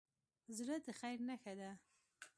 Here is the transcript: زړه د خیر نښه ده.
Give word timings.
زړه 0.57 0.75
د 0.85 0.87
خیر 0.99 1.17
نښه 1.29 1.53
ده. 1.59 1.71